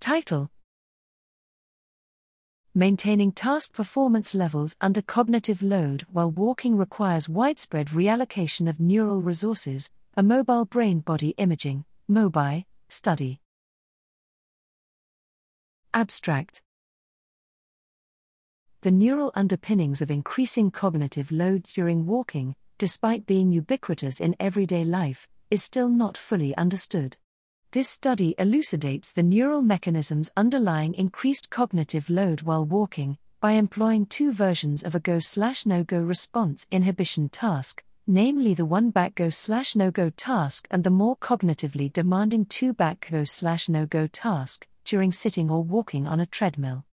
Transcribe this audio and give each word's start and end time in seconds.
Title 0.00 0.50
Maintaining 2.74 3.32
task 3.32 3.72
performance 3.72 4.34
levels 4.34 4.76
under 4.80 5.02
cognitive 5.02 5.60
load 5.60 6.06
while 6.12 6.30
walking 6.30 6.76
requires 6.76 7.28
widespread 7.28 7.88
reallocation 7.88 8.68
of 8.68 8.78
neural 8.78 9.20
resources, 9.20 9.90
a 10.16 10.22
mobile 10.22 10.64
brain 10.64 11.00
body 11.00 11.30
imaging 11.38 11.84
MOBI, 12.08 12.64
study. 12.88 13.40
Abstract 15.92 16.62
The 18.82 18.92
neural 18.92 19.32
underpinnings 19.34 20.00
of 20.00 20.10
increasing 20.10 20.70
cognitive 20.70 21.32
load 21.32 21.64
during 21.64 22.06
walking, 22.06 22.54
despite 22.78 23.26
being 23.26 23.50
ubiquitous 23.50 24.20
in 24.20 24.36
everyday 24.38 24.84
life, 24.84 25.26
is 25.50 25.64
still 25.64 25.88
not 25.88 26.16
fully 26.16 26.56
understood. 26.56 27.16
This 27.72 27.90
study 27.90 28.34
elucidates 28.38 29.12
the 29.12 29.22
neural 29.22 29.60
mechanisms 29.60 30.30
underlying 30.38 30.94
increased 30.94 31.50
cognitive 31.50 32.08
load 32.08 32.40
while 32.40 32.64
walking 32.64 33.18
by 33.42 33.52
employing 33.52 34.06
two 34.06 34.32
versions 34.32 34.82
of 34.82 34.94
a 34.94 35.00
go 35.00 35.18
slash 35.18 35.66
no 35.66 35.84
go 35.84 36.00
response 36.00 36.66
inhibition 36.70 37.28
task, 37.28 37.84
namely 38.06 38.54
the 38.54 38.64
one 38.64 38.88
back 38.88 39.16
go 39.16 39.28
slash 39.28 39.76
no 39.76 39.90
go 39.90 40.08
task 40.08 40.66
and 40.70 40.82
the 40.82 40.88
more 40.88 41.18
cognitively 41.18 41.92
demanding 41.92 42.46
two 42.46 42.72
back 42.72 43.06
go 43.10 43.22
slash 43.22 43.68
no 43.68 43.84
go 43.84 44.06
task 44.06 44.66
during 44.86 45.12
sitting 45.12 45.50
or 45.50 45.62
walking 45.62 46.06
on 46.06 46.20
a 46.20 46.26
treadmill. 46.26 46.86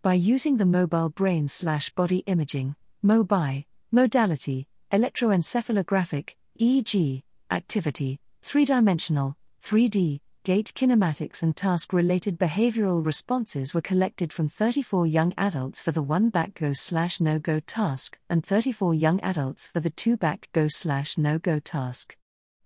By 0.00 0.14
using 0.14 0.56
the 0.56 0.64
mobile 0.64 1.10
brain 1.10 1.46
slash 1.46 1.90
body 1.90 2.20
imaging, 2.20 2.74
MOBI, 3.04 3.66
modality, 3.90 4.66
electroencephalographic, 4.90 6.36
EEG, 6.58 7.22
activity, 7.50 8.18
three 8.40 8.64
dimensional, 8.64 9.36
3D, 9.62 10.20
gait 10.44 10.72
kinematics 10.74 11.40
and 11.44 11.54
task 11.54 11.92
related 11.92 12.36
behavioral 12.36 13.04
responses 13.04 13.72
were 13.72 13.80
collected 13.80 14.32
from 14.32 14.48
34 14.48 15.06
young 15.06 15.32
adults 15.38 15.80
for 15.80 15.92
the 15.92 16.02
one 16.02 16.30
back 16.30 16.54
go 16.54 16.72
slash 16.72 17.20
no 17.20 17.38
go 17.38 17.60
task 17.60 18.18
and 18.28 18.44
34 18.44 18.92
young 18.92 19.20
adults 19.20 19.68
for 19.68 19.78
the 19.78 19.90
two 19.90 20.16
back 20.16 20.48
go 20.52 20.66
slash 20.66 21.16
no 21.16 21.38
go 21.38 21.60
task. 21.60 22.16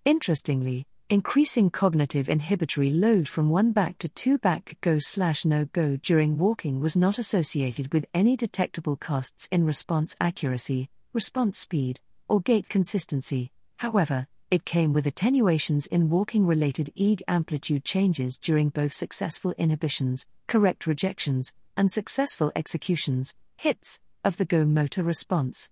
Interestingly, 0.05 0.87
increasing 1.11 1.69
cognitive 1.69 2.29
inhibitory 2.29 2.89
load 2.89 3.27
from 3.27 3.51
one 3.51 3.71
back 3.73 3.99
to 3.99 4.09
two 4.09 4.39
back 4.39 4.75
go 4.81 4.97
slash 4.97 5.45
no 5.45 5.65
go 5.65 5.97
during 5.97 6.35
walking 6.35 6.79
was 6.79 6.97
not 6.97 7.19
associated 7.19 7.93
with 7.93 8.07
any 8.11 8.35
detectable 8.35 8.95
costs 8.95 9.47
in 9.51 9.63
response 9.63 10.15
accuracy, 10.19 10.89
response 11.13 11.59
speed, 11.59 11.99
or 12.27 12.41
gait 12.41 12.67
consistency. 12.69 13.51
However, 13.77 14.27
it 14.49 14.63
came 14.63 14.93
with 14.93 15.05
attenuations 15.05 15.87
in 15.87 16.09
walking 16.09 16.45
related 16.45 16.93
EEG 16.97 17.21
amplitude 17.27 17.83
changes 17.83 18.37
during 18.37 18.69
both 18.69 18.93
successful 18.93 19.53
inhibitions, 19.57 20.25
correct 20.47 20.87
rejections, 20.87 21.53
and 21.75 21.91
successful 21.91 22.51
executions, 22.55 23.35
hits, 23.57 23.99
of 24.23 24.37
the 24.37 24.45
GO 24.45 24.63
motor 24.63 25.03
response. 25.03 25.69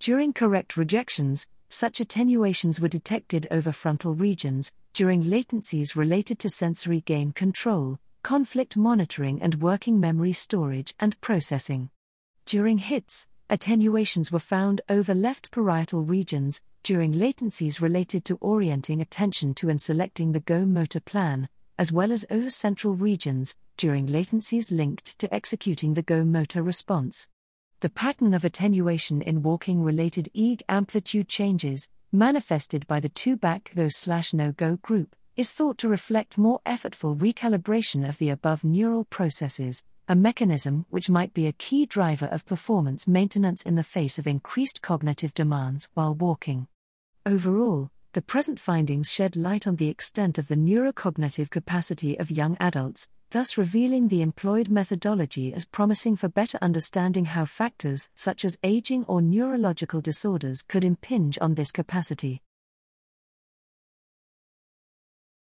During 0.00 0.32
correct 0.32 0.76
rejections, 0.76 1.46
such 1.68 2.00
attenuations 2.00 2.80
were 2.80 2.88
detected 2.88 3.46
over 3.50 3.72
frontal 3.72 4.14
regions, 4.14 4.72
during 4.94 5.24
latencies 5.24 5.94
related 5.94 6.38
to 6.38 6.48
sensory 6.48 7.00
gain 7.02 7.32
control, 7.32 7.98
conflict 8.22 8.76
monitoring, 8.76 9.42
and 9.42 9.56
working 9.56 10.00
memory 10.00 10.32
storage 10.32 10.94
and 10.98 11.20
processing. 11.20 11.90
During 12.46 12.78
hits, 12.78 13.26
attenuations 13.50 14.32
were 14.32 14.38
found 14.38 14.80
over 14.88 15.14
left 15.14 15.50
parietal 15.50 16.02
regions, 16.02 16.62
during 16.82 17.12
latencies 17.12 17.80
related 17.80 18.24
to 18.24 18.36
orienting 18.36 19.00
attention 19.00 19.54
to 19.54 19.68
and 19.68 19.80
selecting 19.80 20.32
the 20.32 20.40
Go 20.40 20.64
motor 20.64 21.00
plan, 21.00 21.48
as 21.78 21.92
well 21.92 22.12
as 22.12 22.26
over 22.30 22.50
central 22.50 22.94
regions, 22.94 23.56
during 23.76 24.06
latencies 24.06 24.70
linked 24.70 25.18
to 25.18 25.32
executing 25.34 25.94
the 25.94 26.02
Go 26.02 26.24
motor 26.24 26.62
response. 26.62 27.28
The 27.80 27.90
pattern 27.90 28.32
of 28.34 28.44
attenuation 28.44 29.20
in 29.20 29.42
walking 29.42 29.82
related 29.82 30.30
EEG 30.34 30.62
amplitude 30.68 31.28
changes, 31.28 31.90
manifested 32.12 32.86
by 32.86 33.00
the 33.00 33.08
two 33.08 33.36
back 33.36 33.72
go 33.74 33.88
slash 33.88 34.32
no 34.32 34.52
go 34.52 34.76
group, 34.76 35.16
is 35.36 35.52
thought 35.52 35.78
to 35.78 35.88
reflect 35.88 36.38
more 36.38 36.60
effortful 36.64 37.18
recalibration 37.18 38.08
of 38.08 38.18
the 38.18 38.30
above 38.30 38.62
neural 38.62 39.04
processes, 39.04 39.84
a 40.06 40.14
mechanism 40.14 40.84
which 40.90 41.08
might 41.08 41.32
be 41.32 41.46
a 41.46 41.52
key 41.52 41.86
driver 41.86 42.26
of 42.26 42.44
performance 42.44 43.08
maintenance 43.08 43.62
in 43.62 43.74
the 43.74 43.82
face 43.82 44.18
of 44.18 44.26
increased 44.26 44.82
cognitive 44.82 45.32
demands 45.32 45.88
while 45.94 46.14
walking. 46.14 46.66
Overall, 47.24 47.90
the 48.12 48.20
present 48.20 48.60
findings 48.60 49.10
shed 49.10 49.34
light 49.34 49.66
on 49.66 49.76
the 49.76 49.88
extent 49.88 50.36
of 50.36 50.48
the 50.48 50.56
neurocognitive 50.56 51.48
capacity 51.48 52.18
of 52.18 52.30
young 52.30 52.54
adults, 52.60 53.08
thus 53.30 53.56
revealing 53.56 54.08
the 54.08 54.20
employed 54.20 54.68
methodology 54.68 55.54
as 55.54 55.64
promising 55.64 56.16
for 56.16 56.28
better 56.28 56.58
understanding 56.60 57.24
how 57.24 57.46
factors 57.46 58.10
such 58.14 58.44
as 58.44 58.58
aging 58.62 59.04
or 59.06 59.22
neurological 59.22 60.02
disorders 60.02 60.62
could 60.62 60.84
impinge 60.84 61.38
on 61.40 61.54
this 61.54 61.72
capacity. 61.72 62.43